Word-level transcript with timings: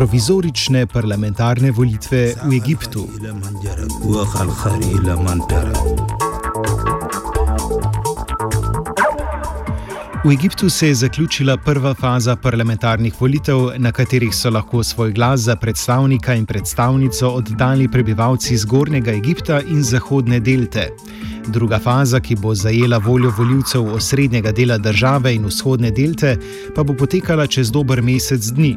Provizorične 0.00 0.86
parlamentarne 0.86 1.70
volitve 1.70 2.32
v 2.48 2.54
Egiptu. 2.56 3.04
V 10.24 10.32
Egiptu 10.32 10.70
se 10.70 10.88
je 10.88 10.94
zaključila 10.94 11.56
prva 11.56 11.94
faza 11.94 12.36
parlamentarnih 12.36 13.20
volitev, 13.20 13.58
na 13.76 13.92
katerih 13.92 14.34
so 14.34 14.50
lahko 14.50 14.82
svoj 14.82 15.12
glas 15.12 15.40
za 15.40 15.56
predstavnika 15.56 16.34
in 16.34 16.46
predstavnico 16.46 17.28
oddali 17.28 17.88
prebivalci 17.88 18.56
Zgornjega 18.56 19.12
Egipta 19.12 19.60
in 19.60 19.82
Zahodne 19.82 20.40
delte. 20.40 20.88
Druga 21.46 21.78
faza, 21.78 22.20
ki 22.20 22.36
bo 22.36 22.54
zajela 22.54 22.98
voljo 22.98 23.32
voljivcev 23.38 23.94
osrednjega 23.94 24.52
dela 24.52 24.78
države 24.78 25.34
in 25.34 25.44
vzhodne 25.44 25.90
delte, 25.90 26.36
pa 26.74 26.82
bo 26.82 26.94
potekala 26.94 27.46
čez 27.46 27.70
dober 27.70 28.02
mesec 28.02 28.40
dni. 28.40 28.76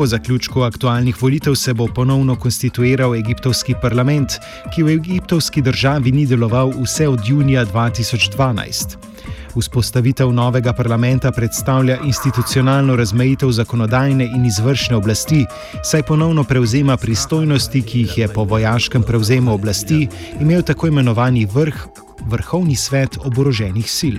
Po 0.00 0.06
zaključku 0.06 0.62
aktualnih 0.62 1.22
volitev 1.22 1.54
se 1.54 1.74
bo 1.74 1.86
ponovno 1.94 2.36
konstituiral 2.36 3.14
egiptovski 3.14 3.74
parlament, 3.82 4.32
ki 4.74 4.82
v 4.82 4.94
egiptovski 4.94 5.60
državi 5.62 6.12
ni 6.12 6.24
deloval 6.26 6.72
vse 6.82 7.08
od 7.08 7.20
junija 7.28 7.66
2012. 7.66 8.96
Vzpostavitev 9.58 10.32
novega 10.32 10.72
parlamenta 10.72 11.32
predstavlja 11.32 11.98
institucionalno 12.04 12.96
razmejitev 12.96 13.50
zakonodajne 13.50 14.24
in 14.24 14.46
izvršne 14.46 14.96
oblasti, 14.96 15.44
saj 15.84 16.02
ponovno 16.02 16.44
prevzema 16.44 16.96
pristojnosti, 16.96 17.82
ki 17.82 18.00
jih 18.00 18.18
je 18.18 18.28
po 18.28 18.44
vojaškem 18.44 19.02
prevzemu 19.02 19.52
oblasti 19.52 20.08
imel 20.40 20.62
tako 20.62 20.86
imenovani 20.86 21.46
vrh. 21.52 21.86
Vrhovni 22.20 22.76
svet 22.76 23.16
oboroženih 23.24 23.90
sil. 23.98 24.16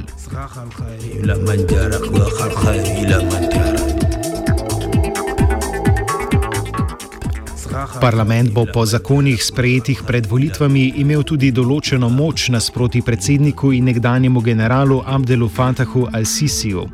Parlament 8.00 8.52
bo 8.54 8.66
po 8.74 8.86
zakonih 8.86 9.44
sprejetih 9.44 10.04
pred 10.08 10.26
volitvami 10.26 10.94
imel 11.02 11.24
tudi 11.28 11.50
določeno 11.52 12.10
moč 12.10 12.48
nasproti 12.54 13.02
predsedniku 13.02 13.72
in 13.76 13.90
nekdanjemu 13.90 14.42
generalu 14.42 15.02
Abdelu 15.06 15.50
Fatahu 15.50 16.06
al-Sisiju. 16.14 16.86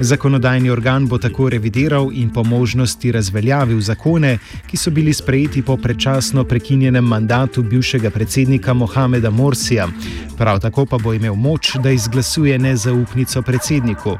Zakonodajni 0.00 0.70
organ 0.70 1.06
bo 1.06 1.18
tako 1.18 1.48
revidiral 1.52 2.10
in 2.12 2.32
po 2.32 2.44
možnosti 2.44 3.12
razveljavil 3.12 3.80
zakone, 3.80 4.38
ki 4.66 4.76
so 4.76 4.90
bili 4.90 5.14
sprejeti 5.14 5.62
po 5.62 5.76
predčasno 5.76 6.44
prekinjenem 6.44 7.04
mandatu 7.04 7.62
bivšega 7.62 8.10
predsednika 8.10 8.74
Mohameda 8.74 9.30
Morsija. 9.30 9.88
Prav 10.38 10.60
tako 10.60 10.86
pa 10.86 10.98
bo 10.98 11.14
imel 11.14 11.34
moč, 11.34 11.76
da 11.82 11.90
izglasuje 11.90 12.58
nezaupnico 12.58 13.42
predsedniku 13.42 14.18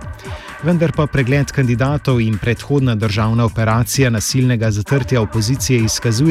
vendar 0.63 0.93
pa 0.95 1.07
pregled 1.11 1.51
kandidatov 1.51 2.21
in 2.23 2.39
predhodna 2.39 2.95
državna 2.95 3.45
operacija 3.45 4.11
nasilnega 4.11 4.71
zatrtja 4.71 5.21
opozicije 5.21 5.85
izkazuje, 5.85 6.22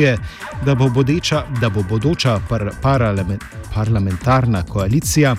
da 0.66 0.76
bo, 0.76 0.90
bodeča, 0.90 1.44
da 1.62 1.70
bo 1.70 1.84
bodoča 1.90 2.40
par, 2.50 2.70
parlamentarna 3.74 4.64
koalicija 4.64 5.36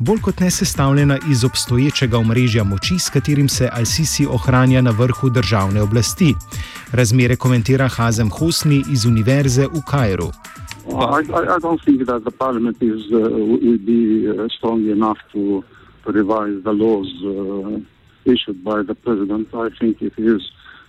bolj 0.00 0.20
kot 0.20 0.40
ne 0.40 0.50
sestavljena 0.50 1.18
iz 1.30 1.44
obstoječega 1.44 2.18
omrežja 2.18 2.64
moči, 2.64 2.98
s 2.98 3.10
katerim 3.10 3.48
se 3.48 3.68
Al-Sisi 3.72 4.26
ohranja 4.26 4.82
na 4.82 4.90
vrhu 4.90 5.30
državne 5.30 5.82
oblasti. 5.82 6.34
Razmere 6.92 7.36
komentira 7.36 7.88
Hazem 7.88 8.30
Hosni 8.30 8.84
iz 8.92 9.04
Univerze 9.06 9.66
v 9.66 9.82
Kajru. 9.90 10.30
Well, 10.86 11.14
I, 11.14 11.22
I 11.56 11.58
don't 11.62 11.84
think 11.84 12.06
that 12.06 12.22
the 12.24 12.30
parliament 12.30 12.76
is, 12.82 13.00
uh, 13.12 13.20
will 13.62 13.78
be 13.78 14.26
uh, 14.26 14.48
strong 14.58 14.90
enough 14.90 15.18
to, 15.32 15.62
revise 16.06 16.62
the 16.64 16.72
laws 16.72 17.06
uh, 17.22 17.80
issued 18.24 18.64
by 18.64 18.82
the 18.82 18.94
president. 18.94 19.48
I 19.54 19.68
think 19.78 20.02
it 20.02 20.12
is 20.18 20.42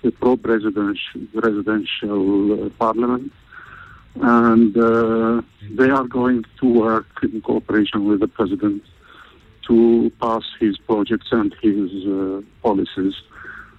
a 0.04 0.12
pro-presidential 0.12 1.22
residential 1.34 2.24
uh, 2.54 2.70
parliament, 2.78 3.32
and 4.22 4.78
uh, 4.78 5.42
they 5.76 5.90
are 5.90 6.08
going 6.08 6.44
to 6.60 6.66
work 6.68 7.08
in 7.24 7.42
cooperation 7.42 8.06
with 8.08 8.20
the 8.20 8.28
president 8.28 8.84
to 9.68 10.12
pass 10.22 10.44
his 10.60 10.78
projects 10.78 11.28
and 11.32 11.56
his 11.62 11.90
uh, 12.06 12.42
policies, 12.62 13.16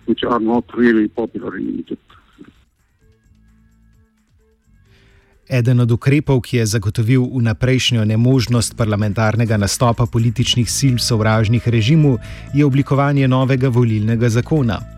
which 0.06 0.24
are 0.24 0.40
not 0.40 0.64
really 0.74 1.08
popular 1.08 1.56
in 1.56 1.78
Egypt. 1.78 2.00
Eden 5.48 5.80
od 5.80 5.90
ukrepov, 5.92 6.40
ki 6.40 6.56
je 6.56 6.66
zagotovil 6.66 7.28
vnaprejšnjo 7.28 8.04
nemožnost 8.04 8.76
parlamentarnega 8.76 9.56
nastopa 9.60 10.06
političnih 10.06 10.64
sil 10.76 10.96
sovražnih 10.96 11.68
režimov, 11.68 12.16
je 12.54 12.64
oblikovanje 12.64 13.28
novega 13.28 13.68
volilnega 13.68 14.28
zakona. 14.28 14.93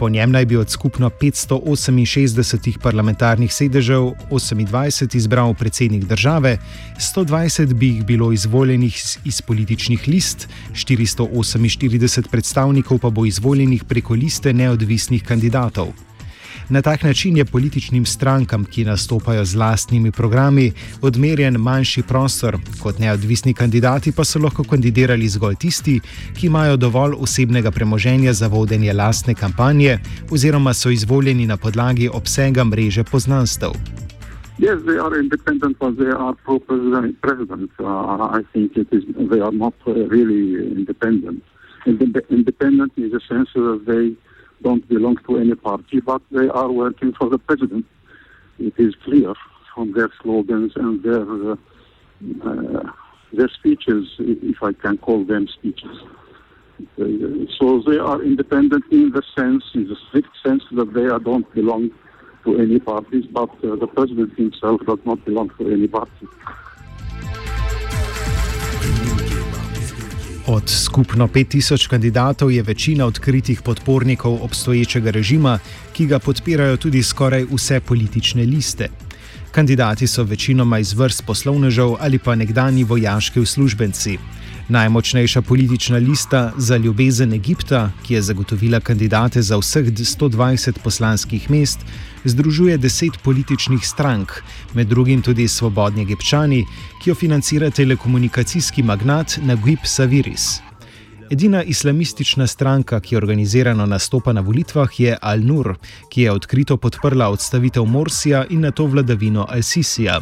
Po 0.00 0.08
njem 0.08 0.30
naj 0.30 0.46
bi 0.46 0.56
od 0.56 0.70
skupno 0.70 1.10
568 1.10 2.78
parlamentarnih 2.78 3.52
sedežev 3.52 4.12
28 4.30 5.16
izbral 5.16 5.54
predsednik 5.54 6.04
države, 6.04 6.58
120 6.96 7.74
bi 7.74 7.88
jih 7.88 8.04
bilo 8.04 8.32
izvoljenih 8.32 8.96
iz 9.24 9.42
političnih 9.42 10.08
list, 10.08 10.48
448 10.72 12.28
predstavnikov 12.30 12.98
pa 12.98 13.10
bo 13.10 13.26
izvoljenih 13.26 13.84
preko 13.84 14.14
liste 14.14 14.52
neodvisnih 14.52 15.22
kandidatov. 15.22 16.09
Na 16.70 16.82
tak 16.82 17.02
način 17.02 17.36
je 17.36 17.44
političnim 17.44 18.06
strankam, 18.06 18.64
ki 18.64 18.84
nastopajo 18.84 19.44
z 19.44 19.56
lastnimi 19.56 20.12
programi, 20.12 20.72
odmerjen 21.02 21.56
manjši 21.58 22.02
prostor, 22.02 22.56
kot 22.82 22.98
neodvisni 22.98 23.54
kandidati 23.54 24.12
pa 24.12 24.24
so 24.24 24.38
lahko 24.38 24.64
kandidirali 24.64 25.28
zgolj 25.28 25.54
tisti, 25.54 26.00
ki 26.38 26.46
imajo 26.46 26.76
dovolj 26.76 27.14
osebnega 27.18 27.70
premoženja 27.70 28.32
za 28.32 28.46
vodenje 28.46 28.92
lastne 28.92 29.34
kampanje 29.34 29.98
oziroma 30.30 30.74
so 30.74 30.90
izvoljeni 30.90 31.46
na 31.46 31.56
podlagi 31.56 32.08
obsega 32.08 32.64
mreže 32.64 33.04
poznanstev. 33.04 33.70
Yes, 34.58 34.78
they 34.86 34.98
are 34.98 35.20
independent, 35.20 35.78
but 35.78 35.96
they 35.98 36.12
are 36.12 36.34
pro-president. 36.44 37.20
President. 37.20 37.70
Uh, 37.78 38.38
I 38.38 38.42
think 38.52 38.76
it 38.76 38.88
is. 38.92 39.02
They 39.30 39.40
are 39.40 39.52
not 39.52 39.74
uh, 39.86 39.92
really 39.92 40.70
independent. 40.76 41.42
Independent 42.30 42.92
in 42.96 43.10
the 43.10 43.20
sense 43.28 43.48
that 43.54 43.80
they 43.86 44.29
don't 44.62 44.86
belong 44.88 45.16
to 45.26 45.38
any 45.38 45.54
party, 45.54 46.00
but 46.00 46.22
they 46.30 46.48
are 46.48 46.70
working 46.70 47.12
for 47.12 47.28
the 47.28 47.38
president. 47.38 47.86
It 48.58 48.74
is 48.78 48.94
clear 49.04 49.34
from 49.74 49.92
their 49.92 50.10
slogans 50.22 50.72
and 50.76 51.02
their 51.02 51.22
uh, 51.22 51.56
uh, 52.44 52.92
their 53.32 53.48
speeches, 53.48 54.08
if 54.18 54.62
I 54.62 54.72
can 54.72 54.98
call 54.98 55.24
them 55.24 55.48
speeches. 55.48 55.96
Uh, 57.00 57.04
so 57.58 57.82
they 57.86 57.98
are 57.98 58.22
independent 58.22 58.84
in 58.90 59.12
the 59.12 59.22
sense, 59.36 59.64
in 59.74 59.88
the 59.88 59.96
strict 60.08 60.30
sense, 60.44 60.64
that 60.72 60.92
they 60.92 61.06
don't 61.24 61.52
belong 61.54 61.90
to 62.44 62.58
any 62.58 62.78
parties, 62.78 63.26
but 63.26 63.50
uh, 63.64 63.76
the 63.76 63.86
president 63.86 64.36
himself 64.36 64.80
does 64.86 64.98
not 65.04 65.24
belong 65.24 65.50
to 65.58 65.70
any 65.70 65.86
party. 65.86 66.26
Od 70.50 70.66
skupno 70.66 71.28
5000 71.28 71.88
kandidatov 71.88 72.50
je 72.50 72.62
večina 72.62 73.06
odkritih 73.06 73.62
podpornikov 73.62 74.38
obstoječega 74.42 75.10
režima, 75.10 75.58
ki 75.92 76.06
ga 76.06 76.18
podpirajo 76.18 76.76
tudi 76.76 77.02
skoraj 77.02 77.44
vse 77.52 77.80
politične 77.80 78.42
liste. 78.42 78.88
Kandidati 79.50 80.06
so 80.06 80.22
večinoma 80.22 80.78
iz 80.78 80.92
vrst 80.92 81.22
poslovnežev 81.26 81.94
ali 82.00 82.18
pa 82.18 82.34
nekdani 82.34 82.84
vojaški 82.84 83.40
uslužbenci. 83.40 84.18
Najmočnejša 84.70 85.42
politična 85.42 85.98
lista 85.98 86.52
za 86.56 86.76
ljubezen 86.76 87.32
Egipta, 87.32 87.90
ki 88.06 88.14
je 88.14 88.22
zagotovila 88.22 88.80
kandidate 88.80 89.42
za 89.42 89.56
vseh 89.58 89.86
120 89.86 90.78
poslanskih 90.84 91.50
mest, 91.50 91.78
združuje 92.24 92.78
deset 92.78 93.18
političnih 93.24 93.86
strank, 93.86 94.32
med 94.74 94.86
drugim 94.86 95.22
tudi 95.22 95.48
Svobodni 95.48 96.02
Egipčani, 96.02 96.64
ki 97.02 97.10
jo 97.10 97.14
financira 97.14 97.70
telekomunikacijski 97.70 98.82
magnat 98.82 99.38
Naguib 99.42 99.78
Saviris. 99.84 100.60
Edina 101.30 101.62
islamistična 101.62 102.46
stranka, 102.46 103.00
ki 103.00 103.16
organizirano 103.16 103.86
nastopa 103.86 104.32
na 104.32 104.40
volitvah, 104.40 105.00
je 105.00 105.18
Al-Nur, 105.22 105.74
ki 106.08 106.22
je 106.22 106.32
odkrito 106.32 106.76
podprla 106.76 107.28
odstavitev 107.28 107.84
Morsija 107.84 108.44
in 108.50 108.60
na 108.60 108.70
to 108.70 108.86
vladavino 108.86 109.46
Al-Sisija. 109.50 110.20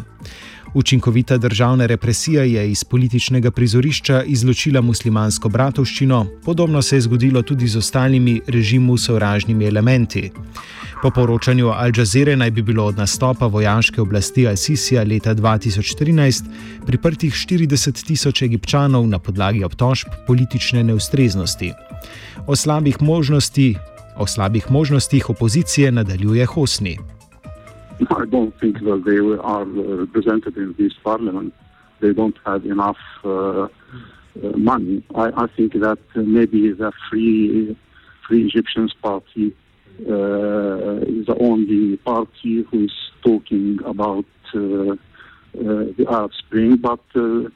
Učinkovita 0.74 1.38
državna 1.38 1.86
represija 1.86 2.42
je 2.42 2.70
iz 2.70 2.84
političnega 2.84 3.50
prizorišča 3.50 4.22
izločila 4.22 4.80
muslimansko 4.80 5.48
bratovščino, 5.48 6.26
podobno 6.44 6.82
se 6.82 6.96
je 6.96 7.00
zgodilo 7.00 7.42
tudi 7.42 7.68
z 7.68 7.78
ostalimi 7.78 8.40
režimu 8.46 8.96
sovražnimi 8.96 9.64
elementi. 9.64 10.30
Po 11.02 11.10
poročanju 11.10 11.68
Al 11.68 11.92
Jazeera 11.96 12.36
naj 12.36 12.50
bi 12.50 12.62
bilo 12.62 12.84
od 12.84 12.96
nastopa 12.98 13.46
vojaške 13.46 14.00
oblasti 14.00 14.46
Al-Sisija 14.46 15.08
leta 15.08 15.34
2013 15.34 16.44
priprtih 16.86 17.34
40 17.34 18.06
tisoč 18.06 18.42
egipčanov 18.42 19.06
na 19.06 19.18
podlagi 19.18 19.64
obtožb 19.64 20.08
politične 20.26 20.84
neustreznosti. 20.84 21.72
O 22.46 22.56
slabih, 22.56 23.02
možnosti, 23.02 23.74
o 24.16 24.26
slabih 24.26 24.70
možnostih 24.70 25.30
opozicije 25.30 25.92
nadaljuje 25.92 26.46
Hosni. 26.46 26.98
I 28.10 28.24
don't 28.26 28.58
think 28.60 28.80
that 28.80 29.02
they 29.04 29.18
are 29.42 29.64
represented 29.64 30.56
in 30.56 30.74
this 30.78 30.92
parliament. 31.02 31.52
They 32.00 32.12
don't 32.12 32.36
have 32.46 32.64
enough 32.64 32.98
uh, 33.24 33.28
uh, 33.28 33.68
money. 34.56 35.04
I, 35.14 35.30
I, 35.36 35.46
think 35.56 35.72
that 35.74 35.98
maybe 36.14 36.72
the 36.72 36.92
Free 37.10 37.76
Free 38.26 38.46
Egyptians 38.46 38.94
Party 39.02 39.54
uh, 40.00 41.02
is 41.02 41.26
the 41.26 41.36
only 41.40 41.96
party 41.96 42.64
who 42.70 42.84
is 42.84 42.92
talking 43.24 43.80
about 43.84 44.26
uh, 44.54 44.58
uh, 44.60 44.96
the 45.54 46.06
Arab 46.08 46.32
Spring, 46.38 46.76
but 46.76 47.00
uh, 47.16 47.48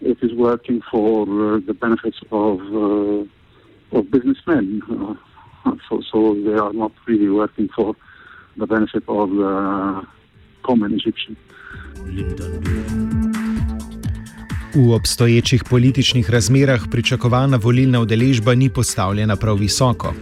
it 0.00 0.18
is 0.22 0.32
working 0.34 0.82
for 0.90 1.22
uh, 1.22 1.60
the 1.66 1.74
benefits 1.74 2.18
of 2.32 2.60
uh, 2.74 3.96
of 3.96 4.10
businessmen. 4.10 4.82
Uh, 4.90 5.14
so, 5.88 6.02
so 6.10 6.34
they 6.34 6.54
are 6.54 6.72
not 6.72 6.92
really 7.06 7.28
working 7.28 7.68
for 7.74 7.94
the 8.56 8.66
benefit 8.66 9.04
of 9.06 9.30
the 9.30 9.54
common 10.66 10.92
Egyptian. 10.92 11.36
V 14.74 14.92
obstoječih 14.92 15.64
političnih 15.70 16.30
razmerah 16.30 16.80
pričakovana 16.90 17.56
volilna 17.56 18.00
udeležba 18.00 18.54
ni 18.54 18.70
postavljena 18.70 19.36
prav 19.36 19.56
visoko. 19.56 20.14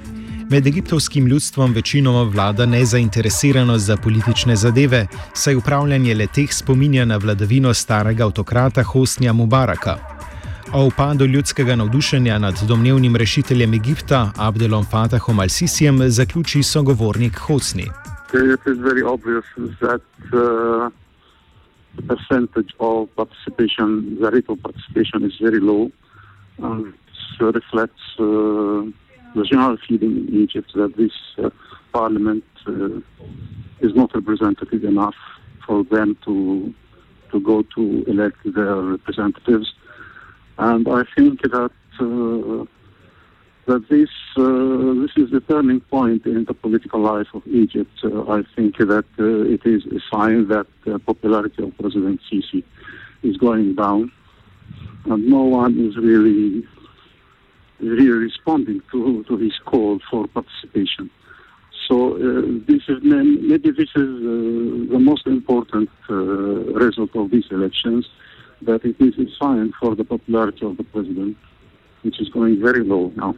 Med 0.51 0.67
egiptovskim 0.67 1.27
ljudstvom 1.27 1.73
večinoma 1.73 2.23
vlada 2.23 2.67
nezainteresiranost 2.67 3.85
za 3.85 3.97
politične 3.97 4.57
zadeve, 4.57 5.07
saj 5.35 5.57
upravljanje 5.57 6.15
leteh 6.15 6.53
spominja 6.53 7.05
na 7.05 7.17
vladavino 7.17 7.75
starega 7.75 8.25
avtokrata 8.25 8.83
Hosnija 8.83 9.33
Mubaraka. 9.33 9.97
O 10.73 10.85
upadu 10.87 11.27
ljudskega 11.27 11.77
navdušenja 11.77 12.39
nad 12.39 12.63
domnevnim 12.69 13.17
rešiteljem 13.17 13.75
Egipta 13.75 14.31
Abdelom 14.37 14.85
Fatahom 14.85 15.37
al-Sisijem 15.37 16.09
zaključi 16.09 16.63
sogovornik 16.63 17.39
Hosni. 17.39 17.87
The 18.33 18.59
percentage 22.09 22.75
of 22.81 23.15
participation, 23.15 24.19
the 24.21 24.31
rate 24.31 24.49
of 24.49 24.63
participation 24.63 25.25
is 25.25 25.37
very 25.39 25.61
low, 25.61 25.93
and 26.59 26.95
it 27.39 27.45
reflects 27.45 28.01
uh, 28.19 28.89
the 29.35 29.45
general 29.51 29.77
feeling 29.87 30.29
in 30.29 30.43
Egypt 30.45 30.73
that 30.75 30.97
this 30.97 31.13
uh, 31.37 31.51
parliament 31.93 32.45
uh, 32.67 33.01
is 33.81 33.95
not 33.95 34.15
representative 34.15 34.83
enough 34.85 35.17
for 35.67 35.85
them 35.85 36.17
to 36.25 36.73
to 37.33 37.41
go 37.41 37.61
to 37.75 38.05
elect 38.07 38.39
their 38.45 38.77
representatives, 38.77 39.75
and 40.57 40.89
I 40.89 41.03
think 41.15 41.43
that 41.43 41.71
uh, 42.01 42.65
that 43.67 43.87
this 43.91 44.09
uh, 44.39 44.43
is 44.43 44.92
the 45.33 45.41
turning 45.41 45.81
point 45.81 46.27
in 46.27 46.45
the 46.45 46.55
political 46.55 47.01
life 47.01 47.29
of 47.33 47.43
Egypt. 47.47 47.91
Uh, 48.05 48.31
I 48.31 48.43
think 48.55 48.77
that 48.77 49.07
uh, 49.19 49.55
it 49.57 49.63
is 49.65 49.83
a 49.87 50.01
sign 50.15 50.49
that 50.49 50.67
the 50.85 50.99
popularity 50.99 51.63
of 51.63 51.77
President 51.79 52.21
Sisi 52.31 52.63
is 53.23 53.37
going 53.39 53.75
down, 53.75 54.13
and 55.07 55.27
no 55.27 55.43
one 55.43 55.73
is 55.87 55.97
really 55.97 56.67
really 57.81 58.11
responding 58.11 58.81
to, 58.93 59.25
to 59.25 59.37
his 59.37 59.55
call 59.65 59.99
for 60.09 60.29
participation. 60.29 61.11
So 61.89 62.15
uh, 62.15 62.43
this 62.69 62.83
is 62.89 62.99
maybe 63.03 63.71
this 63.73 63.91
is 63.97 64.11
uh, 64.25 64.93
the 64.95 65.01
most 65.01 65.27
important 65.27 65.91
uh, 66.09 66.15
result 66.85 67.17
of 67.17 67.31
these 67.33 67.47
elections, 67.51 68.07
that 68.63 68.85
it 68.85 68.97
is 69.01 69.15
a 69.19 69.29
sign 69.41 69.73
for 69.81 69.97
the 69.97 70.05
popularity 70.05 70.65
of 70.65 70.77
the 70.77 70.85
president, 70.85 71.37
which 72.03 72.21
is 72.21 72.29
going 72.29 72.61
very 72.61 72.85
low 72.85 73.13
now. 73.17 73.35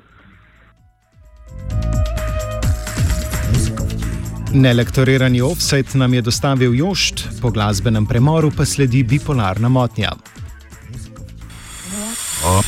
Nelektorirani 4.55 5.43
offset 5.43 5.95
nam 5.95 6.15
je 6.15 6.21
dostavil 6.23 6.75
Jošt, 6.75 7.29
po 7.43 7.51
glasbenem 7.51 8.07
premoru 8.07 8.51
pa 8.57 8.65
sledi 8.65 9.03
bipolarna 9.03 9.69
motnja. 9.69 10.13
Oh. 12.45 12.63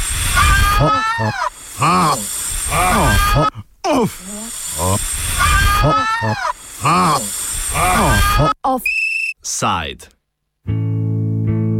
Oh. 0.80 0.90
Oh. 1.20 1.32
Offside. 2.12 2.35